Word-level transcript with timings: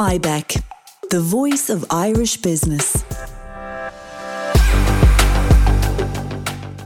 IBEC, 0.00 0.62
the 1.10 1.20
voice 1.20 1.68
of 1.68 1.84
Irish 1.90 2.38
business. 2.38 3.04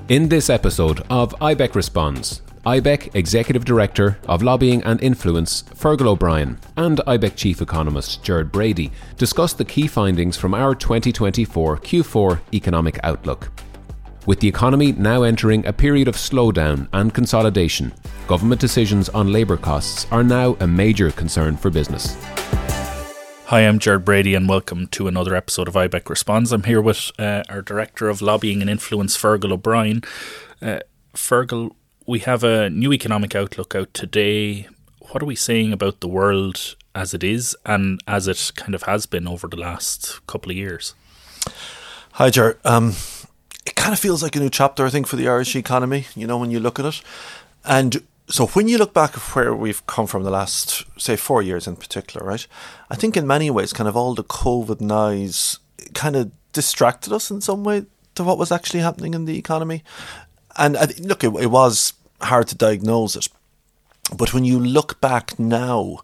In 0.09 0.29
this 0.29 0.51
episode 0.51 1.05
of 1.09 1.33
IBEC 1.39 1.77
Responds, 1.77 2.43
IBEC 2.67 3.15
Executive 3.15 3.65
Director 3.65 4.19
of 4.27 4.43
Lobbying 4.43 4.83
and 4.83 5.01
Influence, 5.01 5.63
Fergal 5.63 6.09
O'Brien, 6.09 6.59
and 6.77 6.99
IBEC 7.07 7.37
Chief 7.37 7.63
Economist, 7.63 8.25
Gerard 8.25 8.51
Brady, 8.51 8.91
discuss 9.17 9.53
the 9.53 9.65
key 9.65 9.87
findings 9.87 10.37
from 10.37 10.53
our 10.53 10.75
2024 10.75 11.77
Q4 11.77 12.41
economic 12.53 12.99
outlook. 13.05 13.53
With 14.27 14.41
the 14.41 14.49
economy 14.49 14.91
now 14.91 15.23
entering 15.23 15.65
a 15.67 15.73
period 15.73 16.09
of 16.09 16.17
slowdown 16.17 16.89
and 16.93 17.15
consolidation, 17.15 17.95
government 18.27 18.61
decisions 18.61 19.09
on 19.11 19.31
labour 19.31 19.57
costs 19.57 20.09
are 20.11 20.25
now 20.25 20.57
a 20.59 20.67
major 20.67 21.13
concern 21.13 21.57
for 21.57 21.71
business. 21.71 22.17
Hi, 23.55 23.69
I'm 23.69 23.79
Gerard 23.79 24.05
Brady, 24.05 24.35
and 24.35 24.49
welcome 24.49 24.89
to 24.89 25.07
another 25.07 25.37
episode 25.37 25.69
of 25.69 25.75
IBEC 25.75 26.09
Responds. 26.09 26.51
I'm 26.51 26.65
here 26.65 26.83
with 26.83 27.13
uh, 27.21 27.45
our 27.49 27.63
Director 27.63 28.09
of 28.09 28.21
Lobbying 28.21 28.61
and 28.61 28.69
Influence, 28.69 29.17
Fergal 29.17 29.53
O'Brien. 29.53 30.03
Uh, 30.61 30.81
Fergal, 31.15 31.71
we 32.05 32.19
have 32.19 32.43
a 32.43 32.69
new 32.69 32.93
economic 32.93 33.37
outlook 33.37 33.77
out 33.77 33.95
today. 33.95 34.67
What 34.99 35.23
are 35.23 35.27
we 35.27 35.37
saying 35.37 35.73
about 35.73 36.01
the 36.01 36.09
world 36.09 36.75
as 36.97 37.15
it 37.15 37.23
is 37.23 37.57
and 37.65 38.01
as 38.09 38.27
it 38.27 38.51
kind 38.57 38.75
of 38.75 38.83
has 38.83 39.07
been 39.07 39.29
over 39.29 39.47
the 39.47 39.57
last 39.57 40.27
couple 40.27 40.51
of 40.51 40.57
years? 40.57 40.97
Hi, 42.15 42.31
Gerard. 42.31 42.59
Um, 42.65 42.95
it 43.65 43.77
kind 43.77 43.93
of 43.93 44.01
feels 44.01 44.21
like 44.21 44.35
a 44.35 44.41
new 44.41 44.51
chapter, 44.51 44.85
I 44.85 44.91
think, 44.91 45.07
for 45.07 45.15
the 45.15 45.29
Irish 45.29 45.55
economy, 45.55 46.07
you 46.17 46.27
know, 46.27 46.39
when 46.39 46.51
you 46.51 46.59
look 46.59 46.81
at 46.81 46.87
it. 46.87 47.01
And 47.65 48.03
so 48.29 48.47
when 48.49 48.69
you 48.69 48.79
look 48.79 48.95
back 48.95 49.15
at 49.15 49.23
where 49.35 49.55
we've 49.55 49.87
come 49.87 50.07
from 50.07 50.23
the 50.23 50.31
last, 50.31 50.85
say, 50.99 51.17
four 51.17 51.43
years 51.43 51.67
in 51.67 51.77
particular, 51.77 52.27
right? 52.27 52.47
I 52.91 52.97
think 52.97 53.17
in 53.17 53.27
many 53.27 53.51
ways, 53.51 53.73
kind 53.73 53.89
of 53.89 53.97
all 53.97 54.15
the 54.15 54.25
COVID 54.25 54.81
noise 54.81 55.59
kind 55.93 56.17
of 56.17 56.33
distracted 56.53 57.13
us 57.13 57.31
in 57.31 57.41
some 57.41 57.65
way 57.65 57.85
to 58.15 58.25
what 58.25 58.39
was 58.39 58.51
actually 58.51 58.81
happening 58.81 59.13
in 59.13 59.27
the 59.27 59.39
economy. 59.39 59.83
And 60.57 60.77
I, 60.77 60.87
look, 61.01 61.23
it, 61.23 61.35
it 61.35 61.51
was 61.51 61.93
hard 62.21 62.49
to 62.49 62.55
diagnose 62.55 63.17
it. 63.17 63.29
But 64.17 64.33
when 64.33 64.45
you 64.45 64.59
look 64.59 65.01
back 65.01 65.39
now, 65.39 65.99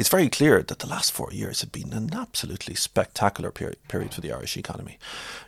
it's 0.00 0.08
very 0.08 0.30
clear 0.30 0.62
that 0.62 0.78
the 0.78 0.86
last 0.86 1.12
four 1.12 1.28
years 1.30 1.60
have 1.60 1.72
been 1.72 1.92
an 1.92 2.14
absolutely 2.14 2.74
spectacular 2.74 3.50
period, 3.50 3.76
period 3.86 4.14
for 4.14 4.22
the 4.22 4.32
Irish 4.32 4.56
economy. 4.56 4.98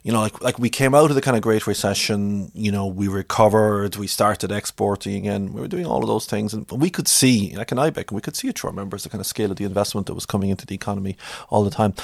You 0.03 0.12
know, 0.12 0.20
like 0.20 0.42
like 0.42 0.58
we 0.58 0.69
came 0.69 0.95
out 0.95 1.08
of 1.08 1.14
the 1.14 1.22
kind 1.22 1.39
of 1.39 1.42
Great 1.42 1.67
Recession. 1.67 2.53
You 2.55 2.70
know, 2.70 2.86
we 2.86 3.08
recovered, 3.08 3.97
we 3.97 4.06
started 4.06 4.53
exporting 4.53 5.17
again, 5.17 5.55
we 5.55 5.62
were 5.62 5.69
doing 5.69 5.86
all 5.86 6.03
of 6.03 6.06
those 6.06 6.27
things, 6.27 6.53
and 6.53 6.70
we 6.70 6.91
could 6.91 7.08
see, 7.08 7.56
like 7.56 7.73
in 7.73 7.78
IBEC, 7.78 8.12
we 8.12 8.20
could 8.20 8.36
see 8.36 8.48
it 8.48 8.58
through 8.58 8.69
our 8.69 8.77
members, 8.77 9.05
the 9.05 9.08
kind 9.08 9.23
of 9.23 9.27
scale 9.27 9.50
of 9.50 9.56
the 9.56 9.64
investment 9.64 10.06
that 10.06 10.14
was 10.14 10.27
coming 10.27 10.50
into 10.50 10.67
the 10.67 10.75
economy 10.75 11.17
all 11.48 11.64
the 11.64 11.70
time. 11.70 11.95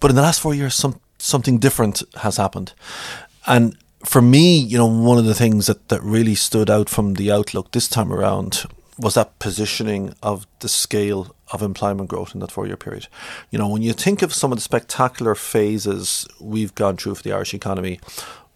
But 0.00 0.10
in 0.10 0.16
the 0.16 0.22
last 0.22 0.40
four 0.40 0.54
years, 0.54 0.74
some 0.74 1.00
something 1.18 1.58
different 1.58 2.02
has 2.22 2.38
happened, 2.38 2.72
and 3.46 3.76
for 4.06 4.22
me, 4.22 4.58
you 4.58 4.78
know, 4.78 4.86
one 4.86 5.18
of 5.18 5.26
the 5.26 5.34
things 5.34 5.66
that, 5.66 5.90
that 5.90 6.02
really 6.02 6.34
stood 6.34 6.70
out 6.70 6.88
from 6.88 7.14
the 7.14 7.30
outlook 7.30 7.72
this 7.72 7.88
time 7.88 8.10
around 8.10 8.64
was 8.98 9.14
that 9.14 9.38
positioning 9.38 10.14
of 10.22 10.46
the 10.60 10.68
scale 10.68 11.34
of 11.52 11.62
employment 11.62 12.08
growth 12.08 12.34
in 12.34 12.40
that 12.40 12.52
four 12.52 12.66
year 12.66 12.76
period. 12.76 13.08
You 13.50 13.58
know, 13.58 13.68
when 13.68 13.82
you 13.82 13.92
think 13.92 14.22
of 14.22 14.32
some 14.32 14.52
of 14.52 14.58
the 14.58 14.62
spectacular 14.62 15.34
phases 15.34 16.26
we've 16.40 16.74
gone 16.74 16.96
through 16.96 17.16
for 17.16 17.22
the 17.22 17.32
Irish 17.32 17.54
economy 17.54 18.00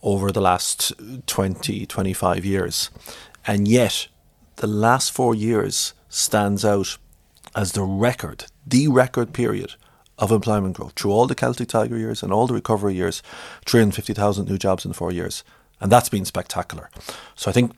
over 0.03 0.31
the 0.31 0.41
last 0.41 0.93
20, 1.27 1.87
25 1.87 2.45
years, 2.45 2.91
and 3.47 3.67
yet 3.67 4.09
the 4.57 4.67
last 4.67 5.11
four 5.13 5.35
years 5.35 5.95
stands 6.09 6.65
out 6.65 6.97
as 7.55 7.73
the 7.73 7.83
record, 7.83 8.47
the 8.67 8.89
record 8.89 9.33
period 9.33 9.75
of 10.19 10.31
employment 10.31 10.77
growth 10.77 10.93
through 10.95 11.11
all 11.11 11.27
the 11.27 11.35
Celtic 11.35 11.69
Tiger 11.69 11.99
years 11.99 12.23
and 12.23 12.33
all 12.33 12.47
the 12.47 12.55
recovery 12.55 12.95
years, 12.95 13.23
350,000 13.67 14.49
new 14.49 14.59
jobs 14.59 14.85
in 14.85 14.93
four 14.93 15.13
years. 15.13 15.43
And 15.81 15.91
that's 15.91 16.09
been 16.09 16.25
spectacular. 16.25 16.89
So 17.35 17.51
I 17.51 17.53
think 17.53 17.73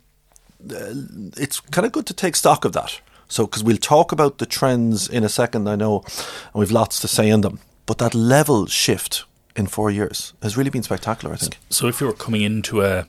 uh, 0.70 0.92
it's 1.36 1.60
kind 1.60 1.86
of 1.86 1.92
good 1.92 2.06
to 2.06 2.14
take 2.14 2.36
stock 2.36 2.64
of 2.64 2.72
that. 2.72 3.00
So, 3.28 3.46
because 3.46 3.64
we'll 3.64 3.76
talk 3.76 4.12
about 4.12 4.38
the 4.38 4.46
trends 4.46 5.08
in 5.08 5.24
a 5.24 5.28
second, 5.28 5.68
I 5.68 5.76
know, 5.76 6.02
and 6.06 6.54
we've 6.54 6.70
lots 6.70 7.00
to 7.00 7.08
say 7.08 7.28
in 7.28 7.40
them. 7.40 7.58
But 7.86 7.98
that 7.98 8.14
level 8.14 8.66
shift 8.66 9.24
in 9.54 9.66
four 9.66 9.90
years 9.90 10.32
has 10.42 10.56
really 10.56 10.70
been 10.70 10.82
spectacular, 10.82 11.34
I 11.34 11.38
think. 11.38 11.58
So, 11.70 11.88
if 11.88 12.00
you 12.00 12.06
were 12.06 12.12
coming 12.12 12.42
into 12.42 12.82
a, 12.82 13.08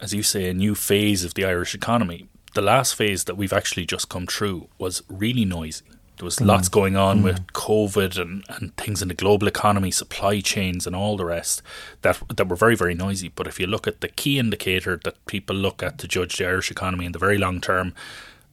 as 0.00 0.12
you 0.12 0.22
say, 0.22 0.48
a 0.48 0.54
new 0.54 0.74
phase 0.74 1.24
of 1.24 1.34
the 1.34 1.44
Irish 1.44 1.74
economy, 1.74 2.28
the 2.54 2.62
last 2.62 2.94
phase 2.94 3.24
that 3.24 3.36
we've 3.36 3.52
actually 3.52 3.86
just 3.86 4.08
come 4.08 4.26
through 4.26 4.68
was 4.78 5.02
really 5.08 5.44
noisy. 5.44 5.84
There 6.18 6.24
was 6.24 6.36
mm. 6.36 6.46
lots 6.46 6.68
going 6.68 6.96
on 6.96 7.20
mm. 7.20 7.24
with 7.24 7.46
COVID 7.48 8.18
and, 8.18 8.44
and 8.48 8.74
things 8.76 9.02
in 9.02 9.08
the 9.08 9.14
global 9.14 9.46
economy, 9.46 9.90
supply 9.90 10.40
chains, 10.40 10.86
and 10.86 10.96
all 10.96 11.16
the 11.16 11.26
rest 11.26 11.62
that 12.02 12.20
that 12.36 12.48
were 12.48 12.56
very 12.56 12.74
very 12.74 12.94
noisy. 12.94 13.28
But 13.28 13.46
if 13.46 13.60
you 13.60 13.66
look 13.66 13.86
at 13.86 14.00
the 14.00 14.08
key 14.08 14.38
indicator 14.38 14.98
that 15.04 15.24
people 15.26 15.54
look 15.54 15.82
at 15.82 15.98
to 15.98 16.08
judge 16.08 16.36
the 16.36 16.46
Irish 16.46 16.70
economy 16.70 17.04
in 17.04 17.12
the 17.12 17.18
very 17.18 17.38
long 17.38 17.60
term, 17.60 17.94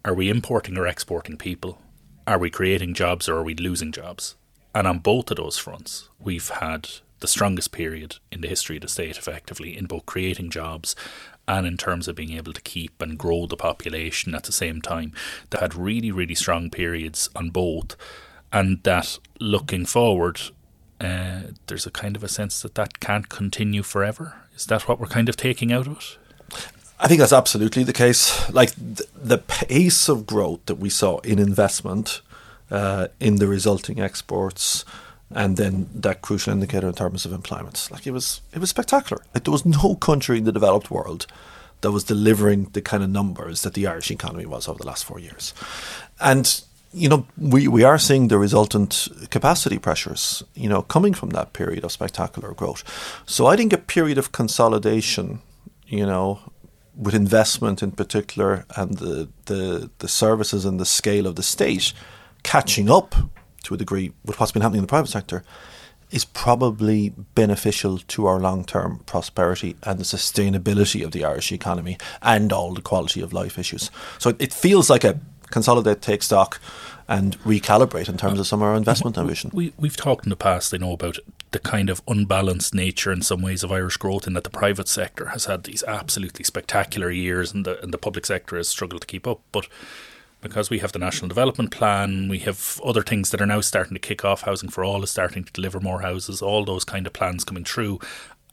are 0.05 0.13
we 0.13 0.29
importing 0.29 0.77
or 0.77 0.85
exporting 0.85 1.37
people? 1.37 1.79
Are 2.27 2.37
we 2.37 2.49
creating 2.49 2.93
jobs 2.93 3.29
or 3.29 3.37
are 3.37 3.43
we 3.43 3.55
losing 3.55 3.91
jobs? 3.91 4.35
And 4.75 4.87
on 4.87 4.99
both 4.99 5.31
of 5.31 5.37
those 5.37 5.57
fronts, 5.57 6.09
we've 6.19 6.49
had 6.49 6.89
the 7.19 7.27
strongest 7.27 7.71
period 7.71 8.17
in 8.31 8.41
the 8.41 8.49
history 8.49 8.75
of 8.75 8.81
the 8.81 8.89
state, 8.89 9.17
effectively, 9.17 9.77
in 9.77 9.85
both 9.85 10.05
creating 10.05 10.49
jobs 10.49 10.93
and 11.47 11.65
in 11.65 11.77
terms 11.77 12.07
of 12.07 12.15
being 12.15 12.33
able 12.33 12.51
to 12.51 12.61
keep 12.61 13.01
and 13.01 13.17
grow 13.17 13.45
the 13.45 13.55
population 13.55 14.35
at 14.35 14.43
the 14.43 14.51
same 14.51 14.81
time. 14.81 15.13
They 15.49 15.59
had 15.59 15.75
really, 15.75 16.11
really 16.11 16.35
strong 16.35 16.69
periods 16.69 17.29
on 17.35 17.49
both, 17.49 17.95
and 18.51 18.83
that 18.83 19.19
looking 19.39 19.85
forward, 19.85 20.39
uh, 20.99 21.43
there's 21.67 21.85
a 21.85 21.91
kind 21.91 22.17
of 22.17 22.23
a 22.23 22.29
sense 22.29 22.61
that 22.61 22.75
that 22.75 22.99
can't 22.99 23.29
continue 23.29 23.83
forever. 23.83 24.41
Is 24.55 24.65
that 24.65 24.87
what 24.87 24.99
we're 24.99 25.07
kind 25.07 25.29
of 25.29 25.37
taking 25.37 25.71
out 25.71 25.87
of 25.87 25.97
it? 25.97 26.17
I 26.99 27.07
think 27.07 27.19
that's 27.19 27.33
absolutely 27.33 27.83
the 27.83 27.93
case. 27.93 28.49
Like 28.51 28.71
the, 28.75 29.05
the 29.15 29.37
pace 29.37 30.07
of 30.09 30.25
growth 30.25 30.65
that 30.67 30.75
we 30.75 30.89
saw 30.89 31.19
in 31.19 31.39
investment, 31.39 32.21
uh, 32.71 33.07
in 33.19 33.37
the 33.37 33.47
resulting 33.47 33.99
exports, 33.99 34.85
and 35.31 35.57
then 35.57 35.89
that 35.95 36.21
crucial 36.21 36.53
indicator 36.53 36.87
in 36.87 36.93
terms 36.93 37.25
of 37.25 37.33
employment, 37.33 37.89
like 37.91 38.05
it 38.05 38.11
was, 38.11 38.41
it 38.53 38.59
was 38.59 38.69
spectacular. 38.69 39.23
Like 39.33 39.43
there 39.43 39.51
was 39.51 39.65
no 39.65 39.95
country 39.95 40.37
in 40.37 40.43
the 40.43 40.51
developed 40.51 40.91
world 40.91 41.27
that 41.81 41.91
was 41.91 42.03
delivering 42.03 42.65
the 42.73 42.81
kind 42.81 43.03
of 43.03 43.09
numbers 43.09 43.63
that 43.63 43.73
the 43.73 43.87
Irish 43.87 44.11
economy 44.11 44.45
was 44.45 44.67
over 44.67 44.79
the 44.79 44.87
last 44.87 45.03
four 45.03 45.19
years, 45.19 45.53
and 46.21 46.61
you 46.93 47.09
know, 47.09 47.25
we, 47.37 47.67
we 47.67 47.83
are 47.83 47.97
seeing 47.97 48.27
the 48.27 48.37
resultant 48.37 49.07
capacity 49.31 49.79
pressures, 49.79 50.43
you 50.53 50.69
know, 50.69 50.83
coming 50.83 51.13
from 51.13 51.31
that 51.31 51.51
period 51.53 51.83
of 51.83 51.91
spectacular 51.91 52.53
growth. 52.53 52.83
So 53.25 53.47
I 53.47 53.55
think 53.55 53.73
a 53.73 53.77
period 53.77 54.17
of 54.17 54.31
consolidation, 54.31 55.41
you 55.87 56.05
know, 56.05 56.39
with 56.95 57.15
investment 57.15 57.81
in 57.81 57.91
particular 57.91 58.65
and 58.75 58.97
the, 58.97 59.29
the, 59.45 59.89
the 59.99 60.07
services 60.07 60.65
and 60.65 60.79
the 60.79 60.85
scale 60.85 61.25
of 61.25 61.35
the 61.35 61.43
state 61.43 61.93
catching 62.43 62.89
up 62.89 63.15
to 63.63 63.73
a 63.73 63.77
degree 63.77 64.11
with 64.25 64.39
what's 64.39 64.51
been 64.51 64.61
happening 64.61 64.79
in 64.79 64.83
the 64.83 64.87
private 64.87 65.09
sector 65.09 65.43
is 66.11 66.25
probably 66.25 67.09
beneficial 67.33 67.97
to 67.97 68.27
our 68.27 68.39
long 68.39 68.63
term 68.63 68.99
prosperity 69.07 69.75
and 69.83 69.99
the 69.99 70.03
sustainability 70.03 71.03
of 71.03 71.11
the 71.11 71.25
Irish 71.25 71.51
economy 71.51 71.97
and 72.21 72.53
all 72.53 72.73
the 72.73 72.81
quality 72.81 73.19
of 73.21 73.33
life 73.33 73.57
issues. 73.57 73.89
So 74.19 74.35
it 74.37 74.53
feels 74.53 74.89
like 74.89 75.03
a 75.03 75.19
consolidate, 75.49 76.01
take 76.01 76.21
stock, 76.21 76.61
and 77.07 77.37
recalibrate 77.39 78.09
in 78.09 78.17
terms 78.17 78.39
of 78.39 78.47
some 78.47 78.61
of 78.61 78.67
our 78.67 78.75
investment 78.75 79.17
ambition. 79.17 79.51
We, 79.53 79.73
we've 79.77 79.97
talked 79.97 80.25
in 80.25 80.29
the 80.29 80.35
past, 80.35 80.73
I 80.73 80.77
know, 80.77 80.93
about 80.93 81.17
the 81.51 81.59
kind 81.59 81.89
of 81.89 82.01
unbalanced 82.07 82.73
nature 82.73 83.11
in 83.11 83.21
some 83.21 83.41
ways 83.41 83.63
of 83.63 83.71
Irish 83.71 83.97
growth 83.97 84.25
in 84.25 84.33
that 84.33 84.43
the 84.43 84.49
private 84.49 84.87
sector 84.87 85.27
has 85.27 85.45
had 85.45 85.63
these 85.63 85.83
absolutely 85.83 86.43
spectacular 86.43 87.11
years 87.11 87.53
and 87.53 87.65
the, 87.65 87.81
and 87.81 87.93
the 87.93 87.97
public 87.97 88.25
sector 88.25 88.57
has 88.57 88.69
struggled 88.69 89.01
to 89.01 89.07
keep 89.07 89.27
up. 89.27 89.41
But 89.51 89.67
because 90.41 90.69
we 90.69 90.79
have 90.79 90.91
the 90.91 90.99
National 90.99 91.29
Development 91.29 91.71
Plan, 91.71 92.27
we 92.27 92.39
have 92.39 92.79
other 92.83 93.01
things 93.01 93.31
that 93.31 93.41
are 93.41 93.45
now 93.45 93.61
starting 93.61 93.93
to 93.93 93.99
kick 93.99 94.25
off. 94.25 94.41
Housing 94.41 94.69
for 94.69 94.83
All 94.83 95.01
is 95.01 95.09
starting 95.09 95.45
to 95.45 95.53
deliver 95.53 95.79
more 95.79 96.01
houses, 96.01 96.41
all 96.41 96.65
those 96.65 96.83
kind 96.83 97.07
of 97.07 97.13
plans 97.13 97.45
coming 97.45 97.63
through 97.63 97.99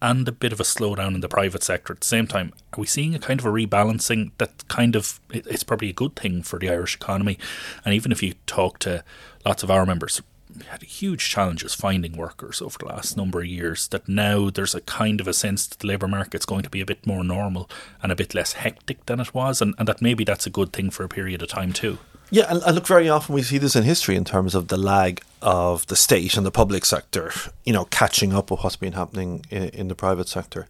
and 0.02 0.26
a 0.26 0.32
bit 0.32 0.52
of 0.52 0.60
a 0.60 0.64
slowdown 0.64 1.14
in 1.14 1.20
the 1.20 1.28
private 1.28 1.62
sector 1.62 1.92
at 1.92 2.00
the 2.00 2.06
same 2.06 2.26
time. 2.26 2.52
Are 2.72 2.80
we 2.80 2.86
seeing 2.86 3.14
a 3.14 3.18
kind 3.18 3.40
of 3.40 3.46
a 3.46 3.50
rebalancing 3.50 4.30
that 4.38 4.66
kind 4.68 4.96
of 4.96 5.20
it's 5.30 5.64
probably 5.64 5.90
a 5.90 5.94
good 5.94 6.16
thing 6.16 6.42
for 6.42 6.58
the 6.58 6.70
Irish 6.70 6.94
economy? 6.94 7.38
And 7.84 7.94
even 7.94 8.12
if 8.12 8.22
you 8.22 8.34
talk 8.46 8.78
to 8.80 9.04
lots 9.44 9.62
of 9.62 9.70
our 9.70 9.84
members, 9.84 10.22
had 10.68 10.82
huge 10.82 11.28
challenges 11.28 11.74
finding 11.74 12.16
workers 12.16 12.60
over 12.60 12.78
the 12.78 12.86
last 12.86 13.16
number 13.16 13.40
of 13.40 13.46
years. 13.46 13.88
That 13.88 14.08
now 14.08 14.50
there's 14.50 14.74
a 14.74 14.80
kind 14.80 15.20
of 15.20 15.28
a 15.28 15.32
sense 15.32 15.66
that 15.66 15.78
the 15.78 15.86
labour 15.86 16.08
market's 16.08 16.46
going 16.46 16.62
to 16.62 16.70
be 16.70 16.80
a 16.80 16.86
bit 16.86 17.06
more 17.06 17.24
normal 17.24 17.70
and 18.02 18.10
a 18.10 18.16
bit 18.16 18.34
less 18.34 18.54
hectic 18.54 19.06
than 19.06 19.20
it 19.20 19.34
was, 19.34 19.62
and, 19.62 19.74
and 19.78 19.86
that 19.88 20.02
maybe 20.02 20.24
that's 20.24 20.46
a 20.46 20.50
good 20.50 20.72
thing 20.72 20.90
for 20.90 21.04
a 21.04 21.08
period 21.08 21.42
of 21.42 21.48
time 21.48 21.72
too. 21.72 21.98
Yeah, 22.30 22.46
and, 22.48 22.62
and 22.62 22.74
look, 22.74 22.86
very 22.86 23.08
often 23.08 23.34
we 23.34 23.42
see 23.42 23.58
this 23.58 23.74
in 23.74 23.84
history 23.84 24.16
in 24.16 24.24
terms 24.24 24.54
of 24.54 24.68
the 24.68 24.76
lag 24.76 25.22
of 25.42 25.86
the 25.86 25.96
state 25.96 26.36
and 26.36 26.46
the 26.46 26.50
public 26.50 26.84
sector, 26.84 27.32
you 27.64 27.72
know, 27.72 27.86
catching 27.86 28.32
up 28.32 28.50
with 28.50 28.62
what's 28.62 28.76
been 28.76 28.92
happening 28.92 29.44
in, 29.50 29.64
in 29.70 29.88
the 29.88 29.94
private 29.94 30.28
sector. 30.28 30.68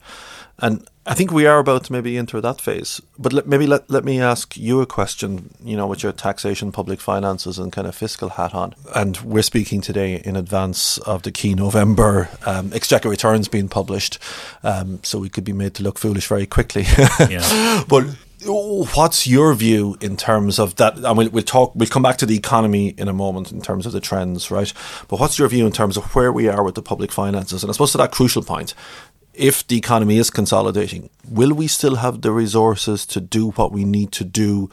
And 0.62 0.86
I 1.06 1.14
think 1.14 1.32
we 1.32 1.46
are 1.46 1.58
about 1.58 1.84
to 1.84 1.92
maybe 1.92 2.18
enter 2.18 2.40
that 2.40 2.60
phase. 2.60 3.00
But 3.18 3.32
let, 3.32 3.46
maybe 3.46 3.66
let, 3.66 3.90
let 3.90 4.04
me 4.04 4.20
ask 4.20 4.56
you 4.56 4.80
a 4.80 4.86
question, 4.86 5.54
you 5.62 5.76
know, 5.76 5.86
with 5.86 6.02
your 6.02 6.12
taxation, 6.12 6.70
public 6.70 7.00
finances, 7.00 7.58
and 7.58 7.72
kind 7.72 7.86
of 7.86 7.94
fiscal 7.94 8.28
hat 8.30 8.54
on. 8.54 8.74
And 8.94 9.18
we're 9.22 9.42
speaking 9.42 9.80
today 9.80 10.16
in 10.16 10.36
advance 10.36 10.98
of 10.98 11.22
the 11.22 11.32
key 11.32 11.54
November 11.54 12.28
um, 12.44 12.72
exchequer 12.74 13.08
returns 13.08 13.48
being 13.48 13.68
published. 13.68 14.18
Um, 14.62 15.00
so 15.02 15.18
we 15.18 15.30
could 15.30 15.44
be 15.44 15.54
made 15.54 15.74
to 15.74 15.82
look 15.82 15.98
foolish 15.98 16.26
very 16.26 16.46
quickly. 16.46 16.82
yeah. 17.28 17.82
But 17.88 18.04
what's 18.46 19.26
your 19.26 19.54
view 19.54 19.96
in 20.00 20.16
terms 20.16 20.58
of 20.58 20.76
that? 20.76 20.96
And 20.96 21.18
we'll, 21.18 21.30
we'll 21.30 21.42
talk. 21.42 21.72
We'll 21.74 21.88
come 21.88 22.02
back 22.02 22.18
to 22.18 22.26
the 22.26 22.36
economy 22.36 22.88
in 22.88 23.08
a 23.08 23.12
moment 23.12 23.52
in 23.52 23.60
terms 23.60 23.86
of 23.86 23.92
the 23.92 24.00
trends, 24.00 24.50
right? 24.50 24.72
But 25.08 25.20
what's 25.20 25.38
your 25.38 25.48
view 25.48 25.66
in 25.66 25.72
terms 25.72 25.96
of 25.96 26.14
where 26.14 26.32
we 26.32 26.48
are 26.48 26.62
with 26.62 26.74
the 26.74 26.82
public 26.82 27.12
finances? 27.12 27.62
And 27.62 27.70
I 27.70 27.72
suppose 27.72 27.92
to 27.92 27.98
that 27.98 28.12
crucial 28.12 28.42
point, 28.42 28.74
if 29.34 29.66
the 29.66 29.76
economy 29.76 30.18
is 30.18 30.30
consolidating, 30.30 31.10
will 31.28 31.52
we 31.54 31.66
still 31.66 31.96
have 31.96 32.22
the 32.22 32.32
resources 32.32 33.06
to 33.06 33.20
do 33.20 33.50
what 33.52 33.72
we 33.72 33.84
need 33.84 34.12
to 34.12 34.24
do 34.24 34.70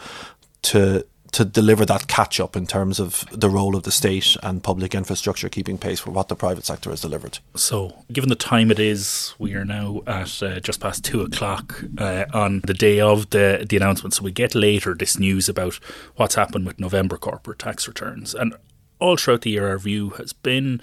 to 0.64 1.06
to 1.38 1.46
deliver 1.46 1.86
that 1.86 2.08
catch 2.08 2.40
up 2.40 2.56
in 2.56 2.66
terms 2.66 3.00
of 3.00 3.24
the 3.32 3.48
role 3.48 3.76
of 3.76 3.84
the 3.84 3.92
state 3.92 4.36
and 4.42 4.64
public 4.64 4.96
infrastructure 4.96 5.48
keeping 5.50 5.78
pace 5.78 6.04
with 6.04 6.16
what 6.16 6.30
the 6.30 6.36
private 6.36 6.66
sector 6.66 6.90
has 6.90 7.02
delivered? 7.02 7.38
So, 7.54 8.04
given 8.12 8.30
the 8.30 8.36
time 8.36 8.72
it 8.72 8.80
is, 8.80 9.36
we 9.38 9.54
are 9.54 9.64
now 9.64 10.02
at 10.08 10.42
uh, 10.42 10.60
just 10.60 10.80
past 10.80 11.06
two 11.06 11.22
o'clock 11.22 11.84
uh, 12.00 12.26
on 12.34 12.62
the 12.66 12.74
day 12.74 13.00
of 13.00 13.30
the 13.30 13.68
the 13.70 13.78
announcement. 13.78 14.16
So 14.16 14.24
we 14.24 14.32
get 14.32 14.56
later 14.56 14.96
this 14.96 15.20
news 15.20 15.48
about 15.48 15.76
what's 16.16 16.34
happened 16.34 16.66
with 16.66 16.80
November 16.80 17.18
corporate 17.18 17.60
tax 17.60 17.88
returns, 17.88 18.34
and 18.34 18.56
all 18.98 19.16
throughout 19.16 19.42
the 19.42 19.52
year, 19.52 19.68
our 19.68 19.78
view 19.78 20.10
has 20.18 20.34
been 20.34 20.82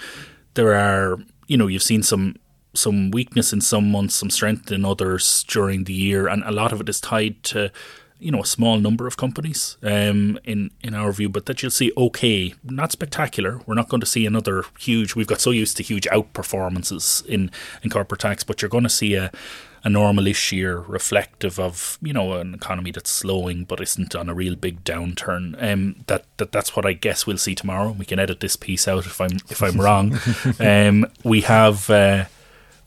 there 0.55 0.75
are 0.75 1.19
you 1.49 1.56
know 1.56 1.67
you've 1.67 1.83
seen 1.83 2.05
some 2.05 2.37
some 2.75 3.11
weakness 3.11 3.53
in 3.53 3.61
some 3.61 3.91
months, 3.91 4.15
some 4.15 4.31
strength 4.31 4.71
in 4.71 4.85
others 4.85 5.45
during 5.49 5.83
the 5.83 5.93
year, 5.93 6.29
and 6.29 6.45
a 6.45 6.53
lot 6.53 6.73
of 6.73 6.81
it 6.81 6.89
is 6.89 7.01
tied 7.01 7.43
to 7.43 7.73
you 8.25 8.32
know 8.32 8.41
a 8.41 8.47
small 8.47 8.79
number 8.79 9.06
of 9.06 9.17
companies 9.17 9.76
um, 9.82 10.38
in 10.44 10.71
in 10.82 10.94
our 10.94 11.12
view, 11.12 11.29
but 11.29 11.47
that 11.47 11.62
you'll 11.62 11.71
see 11.71 11.93
okay, 11.97 12.55
not 12.65 12.91
spectacular. 12.91 13.61
We're 13.67 13.75
not 13.75 13.88
going 13.88 14.00
to 14.00 14.06
see 14.06 14.25
another 14.25 14.65
huge. 14.79 15.15
We've 15.15 15.26
got 15.26 15.41
so 15.41 15.50
used 15.50 15.76
to 15.76 15.82
huge 15.82 16.06
outperformances 16.06 17.25
in 17.26 17.50
in 17.82 17.91
corporate 17.91 18.23
tax, 18.23 18.43
but 18.43 18.62
you're 18.62 18.71
going 18.71 18.85
to 18.85 18.91
see 18.91 19.15
a 19.15 19.31
a 19.85 19.88
normalish 19.88 20.50
year 20.50 20.79
reflective 20.79 21.61
of 21.61 21.99
you 22.00 22.12
know 22.12 22.32
an 22.32 22.55
economy 22.55 22.91
that's 22.91 23.11
slowing 23.11 23.65
but 23.65 23.82
isn't 23.82 24.15
on 24.17 24.31
a 24.31 24.35
real 24.35 24.56
big 24.56 24.82
downturn. 24.82 25.62
Um, 25.62 25.97
that, 26.06 26.25
that 26.38 26.50
that's 26.50 26.75
what 26.75 26.87
I 26.87 26.94
guess 26.94 27.27
we'll 27.27 27.37
see 27.37 27.55
tomorrow. 27.55 27.93
We 27.93 28.06
can 28.06 28.19
edit 28.19 28.41
this 28.41 28.56
piece 28.56 28.88
out 28.88 29.05
if 29.05 29.20
I'm 29.20 29.37
if 29.50 29.62
I'm 29.62 29.79
wrong. 29.79 30.19
um, 30.61 31.06
we 31.23 31.43
have. 31.43 31.91
Uh, 31.91 32.25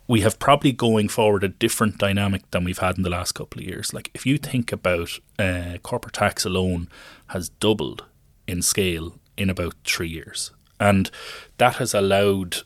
we 0.08 0.22
have 0.22 0.40
probably 0.40 0.72
going 0.72 1.10
forward 1.10 1.44
a 1.44 1.50
different 1.50 1.98
dynamic 1.98 2.50
than 2.52 2.64
we've 2.64 2.78
had 2.80 2.98
in 2.98 3.04
the 3.04 3.10
last 3.10 3.34
couple 3.34 3.62
of 3.62 3.68
years. 3.68 3.94
Like 3.94 4.10
if 4.14 4.26
you 4.26 4.38
think 4.38 4.72
about 4.72 5.20
uh, 5.38 5.78
corporate 5.84 6.14
tax 6.14 6.46
alone 6.46 6.88
has 7.28 7.50
doubled 7.50 8.06
in 8.48 8.62
scale 8.62 9.20
in 9.36 9.50
about 9.50 9.76
three 9.84 10.08
years, 10.08 10.52
and 10.80 11.12
that 11.58 11.76
has 11.76 11.94
allowed, 11.94 12.58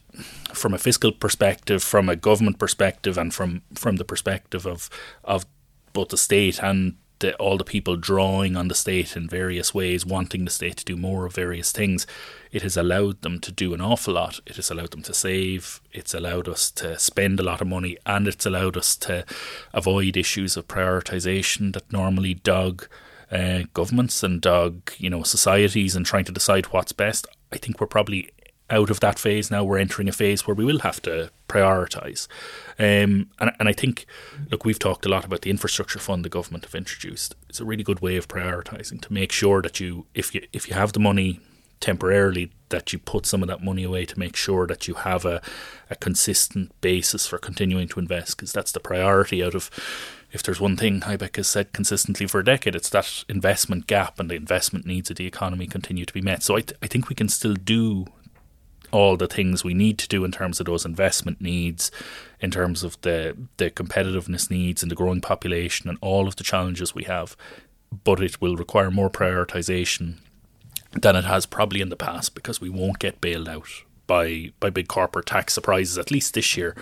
from 0.54 0.74
a 0.74 0.78
fiscal 0.78 1.12
perspective, 1.12 1.82
from 1.82 2.10
a 2.10 2.16
government 2.16 2.60
perspective, 2.60 3.18
and 3.18 3.34
from 3.34 3.64
from 3.74 3.96
the 3.96 4.06
perspective 4.06 4.68
of 4.68 4.90
of 5.24 5.46
both 5.94 6.10
the 6.10 6.18
state 6.18 6.62
and 6.62 6.96
the, 7.22 7.36
all 7.38 7.58
the 7.58 7.64
people 7.64 7.96
drawing 7.96 8.56
on 8.56 8.68
the 8.68 8.76
state 8.76 9.16
in 9.16 9.28
various 9.28 9.74
ways, 9.74 10.06
wanting 10.06 10.46
the 10.46 10.52
state 10.52 10.78
to 10.78 10.86
do 10.86 10.98
more 10.98 11.26
of 11.26 11.34
various 11.34 11.72
things, 11.72 12.06
it 12.52 12.62
has 12.62 12.76
allowed 12.76 13.22
them 13.22 13.40
to 13.40 13.52
do 13.52 13.74
an 13.74 13.82
awful 13.82 14.14
lot. 14.16 14.40
It 14.46 14.58
has 14.58 14.70
allowed 14.70 14.92
them 14.92 15.04
to 15.04 15.14
save, 15.14 15.82
it's 15.92 16.14
allowed 16.14 16.48
us 16.48 16.70
to 16.72 17.00
spend 17.00 17.40
a 17.40 17.44
lot 17.44 17.62
of 17.62 17.68
money, 17.68 17.98
and 18.06 18.28
it's 18.28 18.46
allowed 18.46 18.76
us 18.76 18.96
to 18.98 19.26
avoid 19.74 20.18
issues 20.18 20.58
of 20.58 20.68
prioritisation 20.68 21.74
that 21.74 21.92
normally 21.92 22.34
dog 22.34 22.88
uh, 23.32 23.64
governments 23.74 24.24
and 24.24 24.42
dog 24.42 24.92
you 24.98 25.10
know 25.10 25.24
societies 25.24 25.96
and 25.96 26.06
trying 26.06 26.26
to 26.26 26.34
decide 26.34 26.66
what's 26.66 26.92
best. 26.92 27.26
I 27.52 27.58
think 27.58 27.80
we're 27.80 27.88
probably 27.88 28.30
out 28.72 28.90
of 28.90 29.00
that 29.02 29.20
phase 29.20 29.52
now. 29.52 29.64
We're 29.64 29.78
entering 29.78 30.10
a 30.10 30.14
phase 30.14 30.48
where 30.48 30.56
we 30.56 30.66
will 30.66 30.80
have 30.80 31.02
to 31.04 31.32
prioritise. 31.48 32.28
Um, 32.80 33.30
and, 33.40 33.52
and 33.60 33.70
I 33.70 33.74
think, 33.74 34.06
look, 34.50 34.66
we've 34.66 34.80
talked 34.80 35.06
a 35.06 35.10
lot 35.10 35.26
about 35.26 35.42
the 35.42 35.50
infrastructure 35.50 36.00
fund 36.00 36.26
the 36.26 36.30
government 36.30 36.66
have 36.66 36.76
introduced. 36.76 37.36
It's 37.50 37.60
a 37.60 37.66
really 37.66 37.84
good 37.84 38.00
way 38.00 38.16
of 38.18 38.28
prioritising 38.28 39.02
to 39.02 39.14
make 39.14 39.32
sure 39.32 39.62
that 39.62 39.80
you, 39.80 40.06
if 40.14 40.34
you, 40.34 40.48
if 40.54 40.68
you 40.68 40.74
have 40.74 40.94
the 40.94 41.00
money 41.00 41.40
temporarily, 41.82 42.52
that 42.70 42.94
you 42.94 43.00
put 43.00 43.26
some 43.26 43.42
of 43.42 43.50
that 43.50 43.64
money 43.64 43.84
away 43.84 44.06
to 44.06 44.18
make 44.18 44.36
sure 44.36 44.66
that 44.68 44.88
you 44.88 44.94
have 44.94 45.26
a, 45.26 45.42
a 45.90 45.96
consistent 45.96 46.72
basis 46.80 47.28
for 47.28 47.38
continuing 47.38 47.88
to 47.90 48.00
invest, 48.00 48.38
because 48.38 48.54
that's 48.54 48.72
the 48.72 48.80
priority 48.80 49.44
out 49.44 49.56
of 49.56 49.70
if 50.32 50.42
there's 50.42 50.62
one 50.62 50.78
thing 50.78 51.02
IBEC 51.02 51.36
has 51.36 51.48
said 51.48 51.74
consistently 51.74 52.26
for 52.26 52.40
a 52.40 52.46
decade, 52.46 52.76
it's 52.76 52.90
that 52.90 53.26
investment 53.28 53.88
gap 53.88 54.20
and 54.20 54.30
the 54.30 54.36
investment 54.36 54.86
needs 54.86 55.10
of 55.10 55.18
the 55.18 55.28
economy 55.28 55.68
continue 55.68 56.06
to 56.06 56.14
be 56.14 56.22
met. 56.22 56.42
So 56.42 56.56
I, 56.56 56.62
th- 56.62 56.78
I 56.82 56.88
think 56.88 57.10
we 57.10 57.16
can 57.16 57.28
still 57.28 57.54
do 57.54 58.06
all 58.92 59.18
the 59.18 59.28
things 59.28 59.64
we 59.64 59.74
need 59.74 59.98
to 60.00 60.08
do 60.08 60.24
in 60.24 60.32
terms 60.32 60.60
of 60.60 60.66
those 60.66 60.86
investment 60.86 61.42
needs, 61.42 61.92
in 62.40 62.52
terms 62.52 62.84
of 62.84 63.00
the 63.02 63.38
the 63.58 63.70
competitiveness 63.70 64.50
needs 64.50 64.82
and 64.82 64.92
the 64.92 64.96
growing 64.96 65.22
population 65.22 65.90
and 65.90 65.98
all 66.02 66.28
of 66.28 66.36
the 66.36 66.44
challenges 66.44 66.96
we 66.96 67.04
have. 67.04 67.36
But 68.04 68.22
it 68.22 68.40
will 68.40 68.56
require 68.56 68.92
more 68.92 69.10
prioritization 69.10 70.16
than 70.94 71.16
it 71.16 71.26
has 71.26 71.46
probably 71.46 71.82
in 71.82 71.90
the 71.90 71.96
past 71.96 72.36
because 72.36 72.62
we 72.62 72.70
won't 72.70 73.00
get 73.00 73.22
bailed 73.22 73.50
out 73.50 73.70
by 74.08 74.52
by 74.60 74.70
big 74.70 74.88
corporate 74.88 75.26
tax 75.26 75.54
surprises 75.54 75.98
at 75.98 76.12
least 76.12 76.34
this 76.34 76.58
year. 76.58 76.76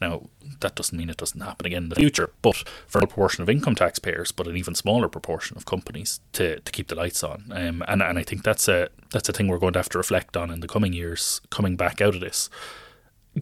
Now, 0.00 0.28
that 0.60 0.74
doesn't 0.74 0.96
mean 0.96 1.10
it 1.10 1.16
doesn't 1.16 1.40
happen 1.40 1.66
again 1.66 1.84
in 1.84 1.88
the 1.88 1.96
future, 1.96 2.30
but 2.42 2.56
for 2.86 2.98
a 2.98 3.06
proportion 3.06 3.42
of 3.42 3.50
income 3.50 3.74
taxpayers, 3.74 4.32
but 4.32 4.46
an 4.46 4.56
even 4.56 4.74
smaller 4.74 5.08
proportion 5.08 5.56
of 5.56 5.66
companies 5.66 6.20
to, 6.34 6.60
to 6.60 6.72
keep 6.72 6.88
the 6.88 6.94
lights 6.94 7.24
on. 7.24 7.44
Um, 7.50 7.82
and, 7.88 8.02
and 8.02 8.18
I 8.18 8.22
think 8.22 8.42
that's 8.44 8.68
a 8.68 8.88
that's 9.12 9.28
a 9.28 9.32
thing 9.32 9.48
we're 9.48 9.58
going 9.58 9.72
to 9.72 9.78
have 9.78 9.88
to 9.90 9.98
reflect 9.98 10.36
on 10.36 10.50
in 10.50 10.60
the 10.60 10.68
coming 10.68 10.92
years, 10.92 11.40
coming 11.50 11.76
back 11.76 12.00
out 12.00 12.14
of 12.14 12.20
this. 12.20 12.50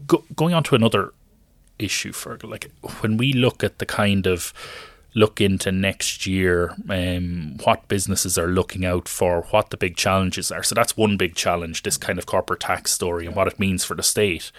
Go, 0.06 0.24
going 0.34 0.54
on 0.54 0.62
to 0.64 0.74
another 0.74 1.12
issue, 1.78 2.12
for 2.12 2.38
like 2.42 2.70
when 3.00 3.16
we 3.16 3.32
look 3.32 3.62
at 3.62 3.78
the 3.78 3.86
kind 3.86 4.26
of 4.26 4.52
look 5.14 5.40
into 5.40 5.72
next 5.72 6.26
year, 6.26 6.74
um, 6.90 7.56
what 7.64 7.88
businesses 7.88 8.36
are 8.36 8.48
looking 8.48 8.84
out 8.84 9.08
for, 9.08 9.42
what 9.50 9.70
the 9.70 9.76
big 9.76 9.96
challenges 9.96 10.52
are. 10.52 10.62
So 10.62 10.74
that's 10.74 10.96
one 10.96 11.16
big 11.16 11.34
challenge, 11.34 11.82
this 11.82 11.96
kind 11.96 12.18
of 12.18 12.26
corporate 12.26 12.60
tax 12.60 12.92
story 12.92 13.26
and 13.26 13.34
what 13.34 13.48
it 13.48 13.58
means 13.58 13.82
for 13.82 13.94
the 13.94 14.02
state 14.02 14.52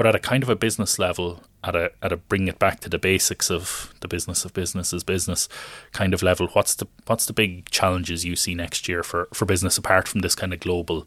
but 0.00 0.06
at 0.06 0.14
a 0.14 0.18
kind 0.18 0.42
of 0.42 0.48
a 0.48 0.56
business 0.56 0.98
level, 0.98 1.42
at 1.62 1.76
a 1.76 1.92
at 2.02 2.10
a 2.10 2.16
bring 2.16 2.48
it 2.48 2.58
back 2.58 2.80
to 2.80 2.88
the 2.88 2.98
basics 2.98 3.50
of 3.50 3.92
the 4.00 4.08
business 4.08 4.46
of 4.46 4.54
business 4.54 4.94
is 4.94 5.04
business 5.04 5.46
kind 5.92 6.14
of 6.14 6.22
level. 6.22 6.48
What's 6.54 6.74
the 6.74 6.86
what's 7.04 7.26
the 7.26 7.34
big 7.34 7.68
challenges 7.68 8.24
you 8.24 8.34
see 8.34 8.54
next 8.54 8.88
year 8.88 9.02
for, 9.02 9.28
for 9.34 9.44
business 9.44 9.76
apart 9.76 10.08
from 10.08 10.22
this 10.22 10.34
kind 10.34 10.54
of 10.54 10.60
global 10.60 11.06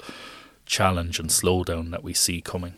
challenge 0.67 1.19
and 1.19 1.31
slowdown 1.31 1.89
that 1.89 2.03
we 2.03 2.13
see 2.13 2.39
coming? 2.39 2.75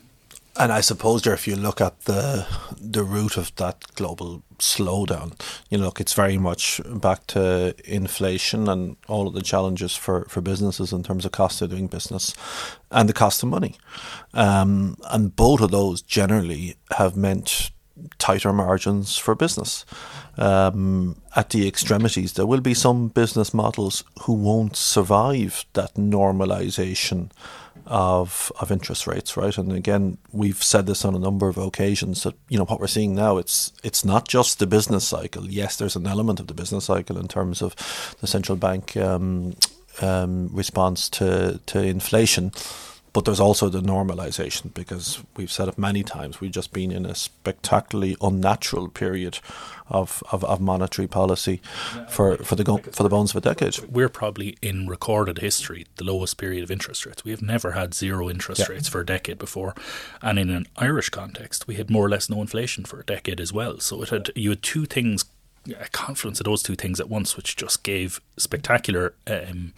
And 0.57 0.71
I 0.71 0.81
suppose, 0.81 1.23
there, 1.23 1.33
if 1.33 1.47
you 1.47 1.55
look 1.55 1.81
at 1.81 2.01
the 2.01 2.45
the 2.79 3.03
root 3.03 3.35
of 3.37 3.53
that 3.55 3.83
global 3.95 4.41
slowdown, 4.57 5.33
you 5.69 5.77
look, 5.77 5.99
it's 5.99 6.13
very 6.13 6.37
much 6.37 6.79
back 6.85 7.27
to 7.27 7.75
inflation 7.83 8.69
and 8.69 8.95
all 9.07 9.27
of 9.27 9.33
the 9.33 9.41
challenges 9.41 9.95
for, 9.95 10.25
for 10.29 10.41
businesses 10.41 10.93
in 10.93 11.03
terms 11.03 11.25
of 11.25 11.31
cost 11.31 11.61
of 11.61 11.71
doing 11.71 11.87
business 11.87 12.33
and 12.91 13.09
the 13.09 13.13
cost 13.13 13.43
of 13.43 13.49
money. 13.49 13.75
Um, 14.33 14.95
and 15.11 15.35
both 15.35 15.59
of 15.59 15.71
those 15.71 16.01
generally 16.01 16.77
have 16.91 17.17
meant 17.17 17.71
tighter 18.17 18.53
margins 18.53 19.17
for 19.17 19.35
business. 19.35 19.85
Um, 20.37 21.21
at 21.35 21.49
the 21.49 21.67
extremities, 21.67 22.33
there 22.33 22.45
will 22.45 22.61
be 22.61 22.73
some 22.73 23.09
business 23.09 23.53
models 23.53 24.03
who 24.21 24.33
won't 24.33 24.75
survive 24.75 25.65
that 25.73 25.95
normalization 25.95 27.31
of 27.85 28.51
of 28.59 28.71
interest 28.71 29.07
rates, 29.07 29.37
right? 29.37 29.57
And 29.57 29.71
again, 29.71 30.17
we've 30.31 30.63
said 30.63 30.85
this 30.85 31.05
on 31.05 31.15
a 31.15 31.19
number 31.19 31.47
of 31.47 31.57
occasions 31.57 32.23
that 32.23 32.35
you 32.49 32.57
know 32.57 32.65
what 32.65 32.79
we're 32.79 32.87
seeing 32.87 33.15
now. 33.15 33.37
It's 33.37 33.71
it's 33.83 34.03
not 34.03 34.27
just 34.27 34.59
the 34.59 34.67
business 34.67 35.07
cycle. 35.07 35.49
Yes, 35.49 35.77
there's 35.77 35.95
an 35.95 36.07
element 36.07 36.39
of 36.39 36.47
the 36.47 36.53
business 36.53 36.85
cycle 36.85 37.17
in 37.17 37.27
terms 37.27 37.61
of 37.61 37.75
the 38.21 38.27
central 38.27 38.55
bank 38.57 38.97
um, 38.97 39.55
um, 40.01 40.49
response 40.51 41.09
to 41.09 41.59
to 41.67 41.81
inflation, 41.81 42.51
but 43.15 43.23
there's 43.23 43.39
also 43.39 43.69
the 43.69 43.79
normalization 43.79 44.73
because 44.73 45.23
we've 45.37 45.49
said 45.49 45.69
it 45.69 45.77
many 45.77 46.03
times. 46.03 46.41
We've 46.41 46.51
just 46.51 46.73
been 46.73 46.91
in 46.91 47.05
a 47.05 47.15
spectacularly 47.15 48.17
unnatural 48.21 48.89
period 48.89 49.39
of, 49.87 50.21
of, 50.33 50.43
of 50.43 50.59
monetary 50.59 51.07
policy 51.07 51.61
for, 52.09 52.35
for 52.35 52.55
the 52.55 52.65
for 52.91 53.03
the 53.03 53.09
bones 53.09 53.31
of 53.31 53.37
a 53.37 53.39
decade. 53.39 53.79
We're 53.89 54.09
probably 54.09 54.57
in 54.61 54.87
recorded 54.87 55.37
history 55.37 55.85
the 55.95 56.03
lowest 56.03 56.37
period 56.37 56.61
of 56.61 56.69
interest 56.69 57.05
rates. 57.05 57.23
We 57.23 57.31
have 57.31 57.41
never 57.41 57.71
had 57.71 57.93
zero 57.93 58.29
interest 58.29 58.59
yeah. 58.59 58.75
rates 58.75 58.89
for 58.89 58.99
a 58.99 59.05
decade 59.05 59.37
before, 59.37 59.75
and 60.21 60.37
in 60.37 60.49
an 60.49 60.67
Irish 60.75 61.07
context, 61.07 61.67
we 61.67 61.75
had 61.75 61.89
more 61.89 62.05
or 62.05 62.09
less 62.09 62.29
no 62.29 62.41
inflation 62.41 62.83
for 62.83 62.99
a 62.99 63.05
decade 63.05 63.39
as 63.39 63.53
well. 63.53 63.79
So 63.79 64.03
it 64.03 64.09
had 64.09 64.29
you 64.35 64.49
had 64.49 64.61
two 64.61 64.83
things 64.83 65.23
a 65.79 65.87
confluence 65.87 66.41
of 66.41 66.43
those 66.43 66.61
two 66.61 66.75
things 66.75 66.99
at 66.99 67.07
once, 67.07 67.37
which 67.37 67.55
just 67.55 67.81
gave 67.81 68.19
spectacular 68.35 69.13
um, 69.25 69.71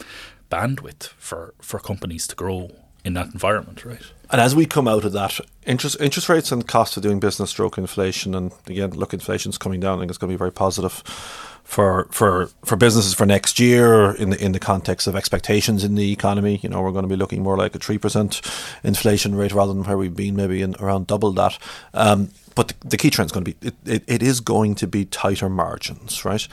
bandwidth 0.50 1.10
for, 1.20 1.54
for 1.62 1.80
companies 1.80 2.26
to 2.28 2.36
grow 2.36 2.72
in 3.08 3.14
that 3.14 3.28
environment, 3.28 3.86
right? 3.86 4.02
And 4.30 4.42
as 4.42 4.54
we 4.54 4.66
come 4.66 4.88
out 4.88 5.06
of 5.06 5.14
that, 5.14 5.40
interest 5.66 5.96
interest 6.02 6.28
rates 6.28 6.52
and 6.52 6.68
cost 6.68 6.98
of 6.98 7.04
doing 7.04 7.20
business, 7.22 7.50
stroke 7.50 7.78
inflation, 7.78 8.36
and 8.36 8.52
again, 8.68 8.92
look, 8.92 9.14
inflation's 9.14 9.58
coming 9.58 9.80
down. 9.80 9.98
I 9.98 10.02
think 10.02 10.12
it's 10.12 10.18
going 10.18 10.30
to 10.30 10.34
be 10.34 10.38
very 10.38 10.52
positive 10.52 11.02
for 11.68 12.08
for 12.12 12.50
for 12.64 12.78
businesses 12.78 13.14
for 13.14 13.26
next 13.26 13.60
year 13.60 14.12
in 14.16 14.30
the 14.30 14.42
in 14.42 14.54
the 14.54 14.60
context 14.60 15.06
of 15.06 15.18
expectations 15.18 15.84
in 15.84 15.96
the 15.96 16.14
economy. 16.14 16.62
You 16.64 16.70
know, 16.70 16.82
we're 16.82 16.94
going 16.94 17.04
to 17.04 17.10
be 17.10 17.18
looking 17.18 17.44
more 17.44 17.58
like 17.58 17.76
a 17.76 17.80
three 17.80 17.98
percent 17.98 18.42
inflation 18.86 19.36
rate 19.36 19.52
rather 19.52 19.74
than 19.74 19.84
where 19.84 19.98
we've 19.98 20.16
been 20.16 20.38
maybe 20.38 20.62
in 20.62 20.76
around 20.80 21.08
double 21.08 21.34
that. 21.34 21.60
Um, 21.94 22.30
but 22.56 22.74
the, 22.80 22.98
key 22.98 23.10
trend 23.10 23.28
is 23.28 23.32
going 23.34 23.44
to 23.44 23.52
be 23.52 23.68
it, 23.68 23.76
it, 23.86 24.04
it 24.08 24.24
is 24.24 24.40
going 24.40 24.76
to 24.76 24.88
be 24.88 25.04
tighter 25.04 25.50
margins, 25.50 26.24
right? 26.24 26.48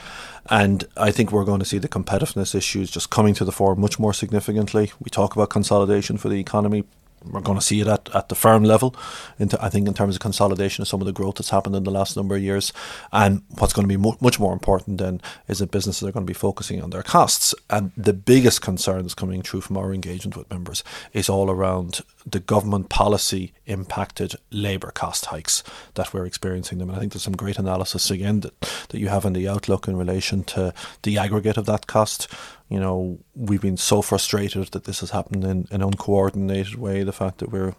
And 0.51 0.85
I 0.97 1.13
think 1.13 1.31
we're 1.31 1.45
going 1.45 1.61
to 1.61 1.65
see 1.65 1.79
the 1.79 1.89
competitiveness 1.89 2.55
issues 2.55 2.91
just 2.91 3.09
coming 3.11 3.35
to 3.35 3.45
the 3.45 3.53
fore 3.53 3.77
much 3.77 4.01
more 4.01 4.13
significantly. 4.13 4.91
We 4.99 5.11
talk 5.11 5.37
about 5.37 5.49
consolidation 5.49 6.19
for 6.19 6.29
the 6.29 6.41
economy 6.41 6.85
we're 7.31 7.41
going 7.41 7.59
to 7.59 7.65
see 7.65 7.81
it 7.81 7.87
at, 7.87 8.15
at 8.15 8.29
the 8.29 8.35
firm 8.35 8.65
level. 8.65 8.95
Into, 9.39 9.63
I 9.63 9.69
think 9.69 9.89
in 9.89 9.95
terms 9.95 10.15
of 10.17 10.21
consolidation 10.21 10.83
of 10.83 10.89
some 10.89 11.01
of 11.01 11.07
the 11.07 11.13
growth 11.13 11.37
that's 11.37 11.51
happened 11.51 11.77
in 11.77 11.85
the 11.85 11.91
last 11.91 12.17
number 12.17 12.37
of 12.37 12.43
years, 12.43 12.73
and 13.13 13.43
what's 13.59 13.73
going 13.73 13.85
to 13.85 13.89
be 13.89 13.97
mo- 13.97 14.17
much 14.21 14.39
more 14.39 14.53
important 14.53 14.99
then 14.99 15.21
is 15.49 15.59
that 15.59 15.71
businesses 15.71 16.07
are 16.07 16.13
going 16.13 16.27
to 16.27 16.31
be 16.31 16.35
focusing 16.35 16.83
on 16.83 16.91
their 16.91 17.03
costs. 17.03 17.55
And 17.71 17.93
the 17.97 18.13
biggest 18.13 18.63
concern 18.63 19.03
that's 19.03 19.15
coming 19.15 19.43
through 19.43 19.63
from 19.63 19.77
our 19.77 19.93
engagement 19.93 20.37
with 20.37 20.51
members 20.51 20.85
is 21.13 21.29
all 21.29 21.51
around 21.51 22.01
the 22.27 22.41
government 22.41 22.89
policy 22.89 23.53
impacted 23.67 24.35
labour 24.51 24.91
cost 24.91 25.27
hikes 25.27 25.63
that 25.95 26.13
we're 26.13 26.27
experiencing 26.27 26.79
them. 26.79 26.89
And 26.89 26.97
I 26.97 27.01
think 27.01 27.13
there's 27.13 27.23
some 27.23 27.37
great 27.37 27.59
analysis 27.59 28.11
again 28.11 28.41
that, 28.41 28.61
that 28.89 28.99
you 28.99 29.09
have 29.09 29.25
in 29.25 29.33
the 29.33 29.49
outlook 29.49 29.89
in 29.89 29.97
relation 29.97 30.45
to 30.45 30.73
the 31.03 31.19
aggregate 31.19 31.57
of 31.57 31.67
that 31.67 31.87
cost 31.87 32.29
you 32.69 32.81
know, 32.81 33.19
we've 33.35 33.61
been 33.61 33.77
so 33.77 34.01
frustrated 34.01 34.69
that 34.69 34.85
this 34.85 35.01
has 35.01 35.11
happened 35.11 35.45
in 35.45 35.69
an 35.71 35.83
uncoordinated 35.83 36.77
way. 36.77 37.03
The 37.03 37.13
fact 37.13 37.39
that 37.39 37.53
we're 37.53 37.75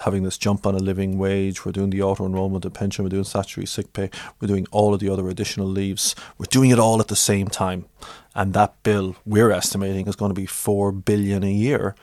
having 0.00 0.24
this 0.24 0.36
jump 0.36 0.66
on 0.66 0.74
a 0.74 0.78
living 0.78 1.18
wage, 1.18 1.64
we're 1.64 1.72
doing 1.72 1.90
the 1.90 2.02
auto 2.02 2.26
enrollment 2.26 2.64
of 2.64 2.74
pension, 2.74 3.04
we're 3.04 3.10
doing 3.10 3.24
statutory 3.24 3.66
sick 3.66 3.92
pay, 3.92 4.10
we're 4.40 4.48
doing 4.48 4.66
all 4.72 4.92
of 4.92 5.00
the 5.00 5.08
other 5.08 5.28
additional 5.28 5.68
leaves. 5.68 6.16
We're 6.36 6.46
doing 6.46 6.70
it 6.70 6.80
all 6.80 7.00
at 7.00 7.08
the 7.08 7.16
same 7.16 7.46
time. 7.48 7.86
And 8.34 8.54
that 8.54 8.82
bill 8.82 9.16
we're 9.24 9.52
estimating 9.52 10.08
is 10.08 10.16
going 10.16 10.30
to 10.30 10.40
be 10.40 10.46
four 10.46 10.90
billion 10.90 11.44
a 11.44 11.50
year 11.50 11.94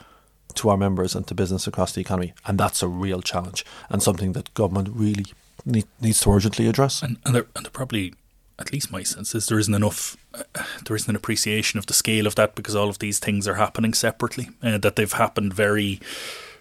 to 0.55 0.69
our 0.69 0.77
members 0.77 1.15
and 1.15 1.27
to 1.27 1.35
business 1.35 1.67
across 1.67 1.91
the 1.91 2.01
economy. 2.01 2.33
And 2.45 2.57
that's 2.57 2.81
a 2.81 2.87
real 2.87 3.21
challenge 3.21 3.65
and 3.89 4.01
something 4.01 4.31
that 4.33 4.53
government 4.53 4.89
really 4.93 5.25
need, 5.65 5.85
needs 5.99 6.21
to 6.21 6.31
urgently 6.31 6.67
address. 6.67 7.01
And, 7.01 7.17
and, 7.25 7.35
they're, 7.35 7.47
and 7.55 7.65
they're 7.65 7.71
probably 7.71 8.13
at 8.57 8.71
least 8.71 8.91
my 8.91 9.03
sense 9.03 9.35
is 9.35 9.47
there 9.47 9.59
isn't 9.59 9.73
enough 9.73 10.15
uh, 10.33 10.43
there 10.85 10.95
isn't 10.95 11.09
an 11.09 11.15
appreciation 11.15 11.77
of 11.77 11.85
the 11.87 11.93
scale 11.93 12.27
of 12.27 12.35
that 12.35 12.55
because 12.55 12.75
all 12.75 12.89
of 12.89 12.99
these 12.99 13.19
things 13.19 13.47
are 13.47 13.55
happening 13.55 13.93
separately 13.93 14.49
uh, 14.63 14.77
that 14.77 14.95
they've 14.95 15.13
happened 15.13 15.53
very 15.53 15.99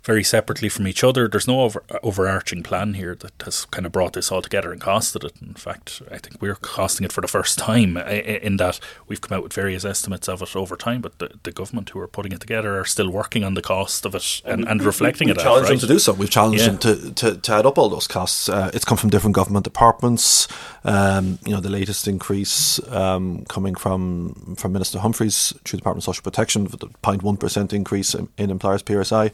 very 0.04 0.22
separately 0.22 0.68
from 0.68 0.86
each 0.86 1.02
other. 1.02 1.26
There's 1.26 1.48
no 1.48 1.62
over, 1.62 1.82
overarching 2.02 2.62
plan 2.62 2.94
here 2.94 3.14
that 3.14 3.42
has 3.44 3.64
kind 3.66 3.86
of 3.86 3.92
brought 3.92 4.12
this 4.12 4.30
all 4.30 4.42
together 4.42 4.70
and 4.70 4.80
costed 4.80 5.24
it. 5.24 5.32
In 5.40 5.54
fact, 5.54 6.02
I 6.10 6.18
think 6.18 6.42
we're 6.42 6.56
costing 6.56 7.04
it 7.04 7.12
for 7.12 7.22
the 7.22 7.28
first 7.28 7.58
time 7.58 7.96
in 7.96 8.58
that 8.58 8.78
we've 9.08 9.20
come 9.20 9.36
out 9.36 9.42
with 9.42 9.54
various 9.54 9.84
estimates 9.84 10.28
of 10.28 10.42
it 10.42 10.54
over 10.54 10.76
time, 10.76 11.00
but 11.00 11.18
the, 11.18 11.30
the 11.42 11.52
government 11.52 11.90
who 11.90 12.00
are 12.00 12.06
putting 12.06 12.32
it 12.32 12.40
together 12.40 12.78
are 12.78 12.84
still 12.84 13.08
working 13.08 13.44
on 13.44 13.54
the 13.54 13.62
cost 13.62 14.04
of 14.04 14.14
it 14.14 14.42
and, 14.44 14.68
and 14.68 14.82
reflecting 14.82 15.28
we've 15.28 15.38
it. 15.38 15.40
Challenged 15.40 15.70
right? 15.70 15.80
them 15.80 15.88
to 15.88 15.94
do 15.94 15.98
so. 15.98 16.12
We've 16.12 16.30
challenged 16.30 16.60
yeah. 16.60 16.68
them 16.68 16.78
to, 16.78 17.14
to, 17.14 17.36
to, 17.40 17.52
add 17.54 17.64
up 17.64 17.78
all 17.78 17.88
those 17.88 18.06
costs. 18.06 18.48
Uh, 18.48 18.70
it's 18.74 18.84
come 18.84 18.98
from 18.98 19.08
different 19.08 19.34
government 19.34 19.64
departments. 19.64 20.48
Um, 20.84 21.38
you 21.46 21.52
know, 21.52 21.60
the 21.60 21.70
latest 21.70 22.06
increase 22.06 22.78
um, 22.90 23.46
coming 23.46 23.74
from 23.74 24.54
from 24.58 24.72
Minister 24.72 24.98
Humphreys 24.98 25.54
through 25.64 25.78
the 25.78 25.80
Department 25.80 26.02
of 26.02 26.04
Social 26.04 26.22
Protection, 26.22 26.64
the 26.64 26.76
0.1 26.76 27.40
percent 27.40 27.72
increase 27.72 28.14
in, 28.14 28.28
in 28.36 28.50
employers' 28.50 28.82
PRSI. 28.82 29.32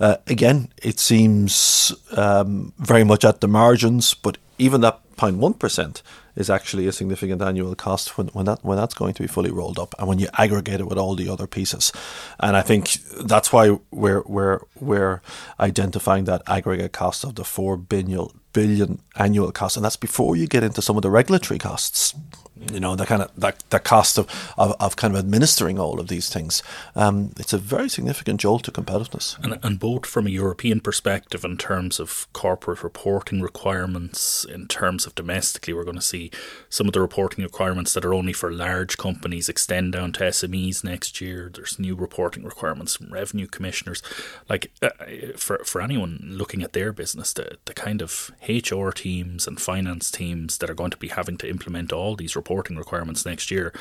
Uh, 0.00 0.07
uh, 0.08 0.16
again, 0.26 0.70
it 0.82 0.98
seems 0.98 1.92
um, 2.16 2.72
very 2.78 3.04
much 3.04 3.24
at 3.24 3.40
the 3.40 3.48
margins, 3.48 4.14
but 4.14 4.38
even 4.58 4.80
that 4.80 5.00
0.1% 5.16 6.02
is 6.34 6.48
actually 6.48 6.86
a 6.86 6.92
significant 6.92 7.42
annual 7.42 7.74
cost 7.74 8.16
when, 8.16 8.28
when 8.28 8.46
that 8.46 8.64
when 8.64 8.78
that's 8.78 8.94
going 8.94 9.12
to 9.12 9.22
be 9.22 9.26
fully 9.28 9.50
rolled 9.50 9.78
up 9.78 9.94
and 9.98 10.08
when 10.08 10.18
you 10.18 10.28
aggregate 10.38 10.80
it 10.80 10.86
with 10.86 10.96
all 10.96 11.14
the 11.14 11.28
other 11.28 11.46
pieces. 11.46 11.92
And 12.40 12.56
I 12.56 12.62
think 12.62 12.92
that's 13.20 13.52
why 13.52 13.76
we're 13.90 14.22
we're 14.22 14.60
we're 14.80 15.20
identifying 15.60 16.24
that 16.24 16.42
aggregate 16.46 16.92
cost 16.92 17.24
of 17.24 17.34
the 17.34 17.44
four 17.44 17.76
billion 17.76 18.28
billion 18.58 19.00
annual 19.16 19.52
cost, 19.52 19.76
and 19.76 19.84
that's 19.84 20.00
before 20.08 20.36
you 20.36 20.46
get 20.46 20.62
into 20.62 20.82
some 20.82 20.96
of 20.98 21.02
the 21.02 21.10
regulatory 21.10 21.58
costs 21.58 22.14
you 22.72 22.80
know 22.80 22.96
the 22.96 23.06
kind 23.06 23.22
of 23.22 23.30
that 23.36 23.62
the 23.70 23.78
cost 23.78 24.18
of, 24.18 24.26
of, 24.56 24.74
of, 24.80 24.96
kind 24.96 25.14
of 25.14 25.18
administering 25.18 25.78
all 25.78 26.00
of 26.00 26.08
these 26.08 26.28
things. 26.28 26.62
Um, 26.94 27.32
it's 27.38 27.52
a 27.52 27.58
very 27.58 27.88
significant 27.88 28.40
jolt 28.40 28.64
to 28.64 28.72
competitiveness. 28.72 29.42
And, 29.42 29.58
and 29.62 29.78
both 29.78 30.06
from 30.06 30.26
a 30.26 30.30
European 30.30 30.80
perspective 30.80 31.44
in 31.44 31.56
terms 31.56 32.00
of 32.00 32.26
corporate 32.32 32.82
reporting 32.82 33.40
requirements 33.40 34.44
in 34.44 34.66
terms 34.66 35.06
of 35.06 35.14
domestically 35.14 35.72
we're 35.72 35.84
going 35.84 35.96
to 35.96 36.02
see 36.02 36.30
some 36.68 36.86
of 36.86 36.92
the 36.92 37.00
reporting 37.00 37.44
requirements 37.44 37.94
that 37.94 38.04
are 38.04 38.14
only 38.14 38.32
for 38.32 38.52
large 38.52 38.96
companies 38.96 39.48
extend 39.48 39.92
down 39.92 40.12
to 40.12 40.24
SMEs 40.24 40.82
next 40.82 41.20
year. 41.20 41.50
There's 41.52 41.78
new 41.78 41.94
reporting 41.94 42.44
requirements 42.44 42.96
from 42.96 43.12
revenue 43.12 43.46
commissioners. 43.46 44.02
Like 44.48 44.70
uh, 44.82 44.90
for, 45.36 45.58
for 45.64 45.80
anyone 45.80 46.18
looking 46.22 46.62
at 46.62 46.72
their 46.72 46.92
business 46.92 47.32
the, 47.32 47.58
the 47.64 47.74
kind 47.74 48.02
of 48.02 48.30
HR 48.48 48.90
teams 48.90 49.46
and 49.46 49.60
finance 49.60 50.10
teams 50.10 50.58
that 50.58 50.70
are 50.70 50.74
going 50.74 50.90
to 50.90 50.96
be 50.96 51.08
having 51.08 51.36
to 51.38 51.48
implement 51.48 51.92
all 51.92 52.16
these 52.16 52.34
reporting 52.34 52.76
requirements 52.76 53.26
next 53.26 53.50
year 53.50 53.72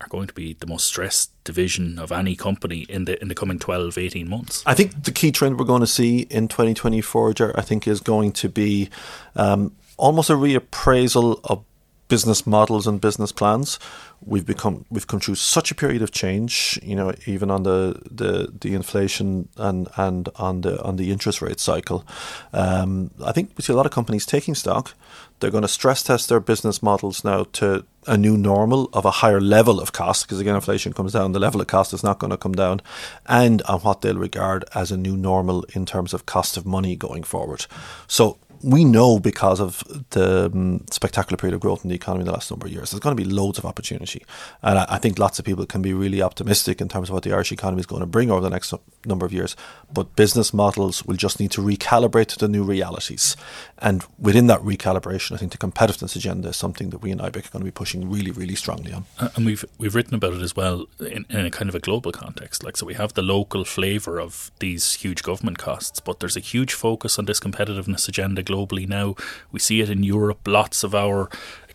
are 0.00 0.08
going 0.08 0.26
to 0.26 0.34
be 0.34 0.54
the 0.54 0.66
most 0.66 0.86
stressed 0.86 1.32
division 1.44 1.98
of 1.98 2.12
any 2.12 2.36
company 2.36 2.86
in 2.88 3.04
the 3.04 3.20
in 3.20 3.28
the 3.28 3.34
coming 3.34 3.58
12 3.58 3.98
18 3.98 4.28
months. 4.28 4.62
I 4.66 4.74
think 4.74 5.04
the 5.04 5.12
key 5.12 5.32
trend 5.32 5.58
we're 5.58 5.64
going 5.64 5.80
to 5.80 5.86
see 5.86 6.20
in 6.20 6.48
2024 6.48 7.34
i 7.56 7.62
think 7.62 7.88
is 7.88 8.00
going 8.00 8.32
to 8.32 8.48
be 8.48 8.90
um, 9.36 9.74
almost 9.96 10.30
a 10.30 10.34
reappraisal 10.34 11.40
of 11.44 11.64
business 12.08 12.46
models 12.46 12.86
and 12.86 13.00
business 13.00 13.32
plans. 13.32 13.78
We've 14.20 14.46
become 14.46 14.84
we've 14.90 15.06
come 15.06 15.20
through 15.20 15.36
such 15.36 15.70
a 15.70 15.74
period 15.74 16.02
of 16.02 16.10
change, 16.10 16.78
you 16.82 16.96
know, 16.96 17.12
even 17.26 17.50
on 17.50 17.62
the, 17.62 18.00
the, 18.10 18.52
the 18.60 18.74
inflation 18.74 19.48
and, 19.56 19.88
and 19.96 20.28
on 20.36 20.62
the 20.62 20.82
on 20.82 20.96
the 20.96 21.12
interest 21.12 21.40
rate 21.40 21.60
cycle. 21.60 22.04
Um, 22.52 23.10
I 23.24 23.32
think 23.32 23.52
we 23.56 23.62
see 23.62 23.72
a 23.72 23.76
lot 23.76 23.86
of 23.86 23.92
companies 23.92 24.26
taking 24.26 24.56
stock. 24.56 24.94
They're 25.38 25.52
going 25.52 25.62
to 25.62 25.68
stress 25.68 26.02
test 26.02 26.28
their 26.28 26.40
business 26.40 26.82
models 26.82 27.22
now 27.22 27.44
to 27.52 27.84
a 28.08 28.16
new 28.16 28.36
normal 28.36 28.88
of 28.92 29.04
a 29.04 29.10
higher 29.10 29.40
level 29.40 29.78
of 29.80 29.92
cost, 29.92 30.26
because 30.26 30.40
again, 30.40 30.56
inflation 30.56 30.92
comes 30.92 31.12
down, 31.12 31.32
the 31.32 31.38
level 31.38 31.60
of 31.60 31.68
cost 31.68 31.92
is 31.92 32.02
not 32.02 32.18
going 32.18 32.30
to 32.30 32.36
come 32.36 32.54
down, 32.54 32.80
and 33.26 33.62
on 33.62 33.80
what 33.80 34.00
they'll 34.00 34.16
regard 34.16 34.64
as 34.74 34.90
a 34.90 34.96
new 34.96 35.16
normal 35.16 35.64
in 35.74 35.86
terms 35.86 36.12
of 36.12 36.26
cost 36.26 36.56
of 36.56 36.66
money 36.66 36.96
going 36.96 37.22
forward. 37.22 37.66
So 38.08 38.38
we 38.62 38.84
know 38.84 39.18
because 39.18 39.60
of 39.60 39.82
the 40.10 40.50
um, 40.52 40.84
spectacular 40.90 41.36
period 41.36 41.54
of 41.54 41.60
growth 41.60 41.84
in 41.84 41.90
the 41.90 41.94
economy 41.94 42.22
in 42.22 42.26
the 42.26 42.32
last 42.32 42.50
number 42.50 42.66
of 42.66 42.72
years, 42.72 42.90
there's 42.90 43.00
going 43.00 43.16
to 43.16 43.22
be 43.22 43.28
loads 43.28 43.58
of 43.58 43.64
opportunity. 43.64 44.24
And 44.62 44.78
I, 44.78 44.86
I, 44.88 44.98
think 44.98 45.18
lots 45.18 45.38
of 45.38 45.44
people 45.44 45.64
can 45.66 45.82
be 45.82 45.92
really 45.92 46.22
optimistic 46.22 46.80
in 46.80 46.88
terms 46.88 47.08
of 47.08 47.14
what 47.14 47.22
the 47.22 47.32
Irish 47.32 47.52
economy 47.52 47.80
is 47.80 47.86
going 47.86 48.00
to 48.00 48.06
bring 48.06 48.30
over 48.30 48.40
the 48.40 48.50
next 48.50 48.74
number 49.04 49.24
of 49.24 49.32
years. 49.32 49.54
But 49.92 50.16
business 50.16 50.52
models 50.52 51.04
will 51.04 51.16
just 51.16 51.38
need 51.38 51.50
to 51.52 51.60
recalibrate 51.60 52.26
to 52.26 52.38
the 52.38 52.48
new 52.48 52.64
realities. 52.64 53.36
And 53.78 54.04
within 54.18 54.48
that 54.48 54.60
recalibration, 54.60 55.32
I 55.32 55.36
think 55.36 55.52
the 55.52 55.58
competitiveness 55.58 56.16
agenda 56.16 56.48
is 56.48 56.56
something 56.56 56.90
that 56.90 56.98
we 56.98 57.10
in 57.10 57.18
IBEC 57.18 57.46
are 57.46 57.50
going 57.50 57.60
to 57.60 57.64
be 57.64 57.70
pushing 57.70 58.10
really, 58.10 58.30
really 58.30 58.56
strongly 58.56 58.92
on. 58.92 59.04
And 59.18 59.46
we've 59.46 59.64
we've 59.78 59.94
written 59.94 60.14
about 60.14 60.34
it 60.34 60.42
as 60.42 60.56
well 60.56 60.86
in, 60.98 61.26
in 61.30 61.46
a 61.46 61.50
kind 61.50 61.68
of 61.68 61.74
a 61.74 61.80
global 61.80 62.12
context. 62.12 62.64
Like 62.64 62.76
so, 62.76 62.86
we 62.86 62.94
have 62.94 63.14
the 63.14 63.22
local 63.22 63.64
flavour 63.64 64.20
of 64.20 64.50
these 64.58 64.94
huge 64.94 65.22
government 65.22 65.58
costs, 65.58 66.00
but 66.00 66.20
there's 66.20 66.36
a 66.36 66.40
huge 66.40 66.72
focus 66.72 67.18
on 67.18 67.26
this 67.26 67.40
competitiveness 67.40 68.08
agenda 68.08 68.42
globally 68.48 68.88
now. 68.88 69.14
We 69.52 69.60
see 69.60 69.80
it 69.80 69.90
in 69.90 70.02
Europe. 70.02 70.40
Lots 70.46 70.84
of 70.84 70.94
our 70.94 71.28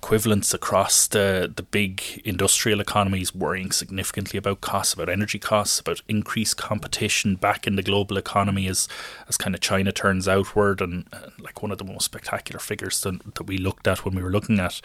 equivalents 0.03 0.53
across 0.53 1.07
the, 1.07 1.49
the 1.55 1.63
big 1.63 2.21
industrial 2.25 2.81
economies 2.81 3.33
worrying 3.33 3.71
significantly 3.71 4.37
about 4.37 4.59
costs, 4.59 4.93
about 4.93 5.07
energy 5.07 5.39
costs, 5.39 5.79
about 5.79 6.01
increased 6.09 6.57
competition 6.57 7.35
back 7.35 7.65
in 7.65 7.77
the 7.77 7.81
global 7.81 8.17
economy 8.17 8.67
as, 8.67 8.89
as 9.29 9.37
kind 9.37 9.55
of 9.55 9.61
China 9.61 9.93
turns 9.93 10.27
outward. 10.27 10.81
And 10.81 11.05
uh, 11.13 11.29
like 11.39 11.61
one 11.61 11.71
of 11.71 11.77
the 11.77 11.85
most 11.85 12.03
spectacular 12.03 12.59
figures 12.59 12.99
that, 13.01 13.35
that 13.35 13.43
we 13.43 13.57
looked 13.57 13.87
at 13.87 14.03
when 14.03 14.13
we 14.13 14.21
were 14.21 14.29
looking 14.29 14.59
at 14.59 14.81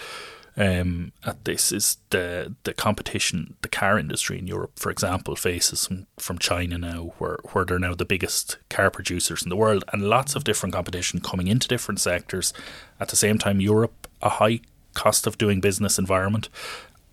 um, 0.59 1.13
at 1.25 1.45
this 1.45 1.71
is 1.71 1.99
the 2.11 2.55
the 2.65 2.75
competition 2.75 3.55
the 3.63 3.69
car 3.69 3.99
industry 3.99 4.39
in 4.39 4.49
Europe, 4.49 4.73
for 4.77 4.91
example, 4.91 5.37
faces 5.37 5.87
from, 5.87 6.07
from 6.19 6.39
China 6.39 6.77
now, 6.77 7.15
where 7.19 7.39
where 7.53 7.65
they're 7.65 7.79
now 7.79 7.95
the 7.95 8.05
biggest 8.05 8.59
car 8.69 8.91
producers 8.91 9.43
in 9.43 9.51
the 9.51 9.57
world, 9.57 9.85
and 9.93 10.03
lots 10.03 10.35
of 10.35 10.43
different 10.43 10.75
competition 10.75 11.21
coming 11.21 11.47
into 11.47 11.69
different 11.69 12.01
sectors. 12.01 12.53
At 12.99 13.09
the 13.09 13.17
same 13.17 13.39
time, 13.39 13.61
Europe 13.61 14.09
a 14.21 14.29
high 14.29 14.61
cost 14.95 15.29
of 15.29 15.39
doing 15.39 15.61
business 15.61 15.99
environment. 15.99 16.49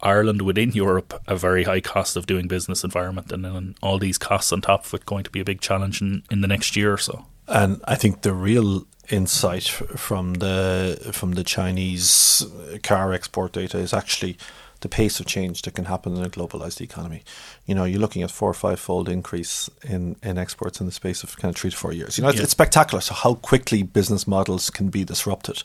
Ireland 0.02 0.42
within 0.42 0.72
Europe 0.72 1.22
a 1.28 1.36
very 1.36 1.64
high 1.64 1.82
cost 1.82 2.18
of 2.18 2.25
doing 2.25 2.48
business 2.48 2.84
environment, 2.84 3.32
and 3.32 3.46
then 3.46 3.75
all 3.82 4.00
these 4.00 4.18
costs 4.18 4.52
on 4.52 4.62
top 4.62 4.86
of 4.86 4.94
it 4.96 5.06
going 5.06 5.24
to 5.24 5.30
be 5.30 5.40
a 5.40 5.46
big 5.46 5.62
challenge 5.62 6.02
in, 6.02 6.24
in 6.32 6.42
the 6.42 6.48
next 6.48 6.75
year 6.75 6.92
or 6.92 6.98
so. 6.98 7.25
And 7.48 7.80
I 7.86 7.96
think 7.96 8.22
the 8.22 8.34
real 8.34 8.88
insight 9.10 9.64
from 9.68 10.36
the 10.36 11.10
from 11.14 11.34
the 11.34 11.44
Chinese 11.44 12.46
car 12.84 13.14
export 13.14 13.52
data 13.54 13.78
is 13.78 13.94
actually 13.94 14.38
the 14.82 14.90
pace 14.90 15.20
of 15.20 15.26
change 15.26 15.62
that 15.64 15.74
can 15.74 15.86
happen 15.86 16.16
in 16.16 16.24
a 16.24 16.30
globalized 16.30 16.82
economy. 16.82 17.24
You 17.66 17.74
know, 17.74 17.86
you're 17.86 18.00
looking 18.00 18.22
at 18.24 18.30
four 18.30 18.50
or 18.50 18.54
five 18.54 18.80
fold 18.80 19.10
increase 19.10 19.70
in, 19.84 20.16
in 20.22 20.38
exports 20.38 20.80
in 20.80 20.86
the 20.86 20.92
space 20.92 21.24
of 21.24 21.36
kind 21.38 21.50
of 21.56 21.60
three 21.60 21.72
to 21.72 21.78
four 21.78 21.92
years. 21.94 22.18
You 22.18 22.22
know, 22.24 22.30
it's, 22.30 22.38
Yeah. 22.38 22.44
it's 22.44 22.52
spectacular. 22.52 23.02
So 23.02 23.16
how 23.16 23.36
quickly 23.36 23.82
business 23.84 24.28
models 24.28 24.70
can 24.70 24.90
be 24.90 25.04
disrupted. 25.04 25.64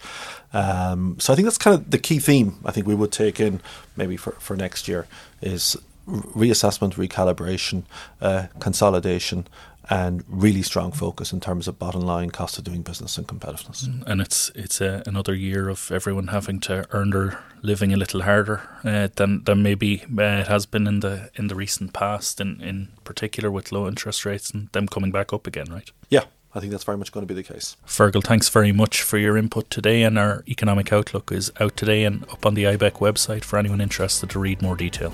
Um, 0.53 1.17
so 1.19 1.33
I 1.33 1.37
think 1.37 1.45
that's 1.47 1.59
kind 1.59 1.75
of 1.75 1.91
the 1.91 1.99
key 1.99 2.19
theme. 2.19 2.61
I 2.65 2.71
think 2.71 2.87
we 2.87 2.95
would 2.95 3.13
take 3.13 3.41
in 3.41 3.61
maybe 3.97 4.17
for, 4.17 4.33
for 4.39 4.57
next 4.57 4.89
year 4.89 5.07
is 5.43 5.77
reassessment, 6.09 6.95
recalibration, 6.95 7.83
uh, 8.21 8.47
consolidation, 8.59 9.47
and 9.91 10.25
really 10.29 10.63
strong 10.63 10.93
focus 10.93 11.33
in 11.33 11.41
terms 11.41 11.67
of 11.67 11.79
bottom 11.79 12.01
line 12.03 12.31
cost 12.31 12.57
of 12.57 12.65
doing 12.65 12.81
business 12.81 13.19
and 13.19 13.27
competitiveness. 13.27 13.87
and 14.07 14.21
it's 14.21 14.51
it's 14.55 14.81
uh, 14.81 15.03
another 15.05 15.35
year 15.35 15.69
of 15.69 15.91
everyone 15.91 16.29
having 16.29 16.61
to 16.61 16.87
earn 16.93 17.11
their 17.11 17.43
living 17.63 17.93
a 17.93 17.97
little 17.97 18.23
harder 18.23 18.63
uh, 18.85 19.09
than 19.17 19.45
than 19.45 19.63
maybe 19.63 20.03
uh, 20.19 20.23
it 20.23 20.47
has 20.47 20.65
been 20.65 20.87
in 20.87 21.01
the 21.01 21.31
in 21.35 21.49
the 21.49 21.55
recent 21.55 21.93
past, 21.93 22.41
in 22.41 22.61
in 22.61 22.89
particular 23.05 23.51
with 23.51 23.73
low 23.73 23.87
interest 23.89 24.25
rates 24.25 24.51
and 24.51 24.69
them 24.73 24.87
coming 24.87 25.11
back 25.11 25.33
up 25.33 25.47
again, 25.47 25.67
right? 25.71 25.91
Yeah, 26.09 26.25
I 26.55 26.61
think 26.61 26.73
that's 26.73 26.85
very 26.85 26.99
much 26.99 27.13
going 27.13 27.27
to 27.27 27.33
be 27.35 27.41
the 27.41 27.53
case. 27.53 27.77
Fergal, 27.87 28.23
thanks 28.25 28.49
very 28.49 28.73
much 28.73 29.03
for 29.03 29.19
your 29.19 29.37
input 29.37 29.71
today, 29.71 30.03
and 30.03 30.19
our 30.19 30.45
economic 30.49 30.93
outlook 30.93 31.33
is 31.33 31.51
out 31.61 31.77
today 31.77 32.05
and 32.05 32.25
up 32.25 32.47
on 32.47 32.55
the 32.55 32.65
IBEC 32.65 32.93
website 32.93 33.45
for 33.45 33.59
anyone 33.59 33.81
interested 33.81 34.31
to 34.31 34.39
read 34.39 34.63
more 34.63 34.77
detail. 34.77 35.13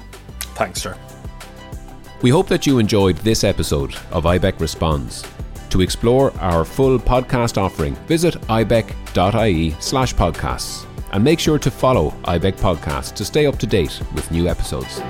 Thanks, 0.54 0.82
sir. 0.82 0.96
We 2.22 2.30
hope 2.30 2.48
that 2.48 2.66
you 2.66 2.78
enjoyed 2.78 3.16
this 3.18 3.44
episode 3.44 3.94
of 4.10 4.24
IBEC 4.24 4.58
Responds. 4.58 5.24
To 5.70 5.82
explore 5.82 6.32
our 6.40 6.64
full 6.64 6.98
podcast 6.98 7.58
offering, 7.58 7.94
visit 8.06 8.34
ibec.ie 8.42 9.76
slash 9.80 10.14
podcasts 10.14 10.86
and 11.12 11.22
make 11.22 11.38
sure 11.38 11.58
to 11.58 11.70
follow 11.70 12.10
IBEC 12.24 12.54
Podcasts 12.54 13.14
to 13.14 13.24
stay 13.24 13.46
up 13.46 13.58
to 13.58 13.66
date 13.66 14.00
with 14.14 14.30
new 14.30 14.48
episodes. 14.48 15.00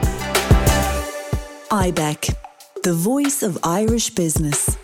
IBEC, 1.70 2.34
the 2.82 2.92
voice 2.92 3.42
of 3.42 3.58
Irish 3.62 4.10
business. 4.10 4.76